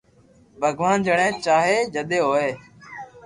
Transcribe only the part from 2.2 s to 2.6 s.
ھوئي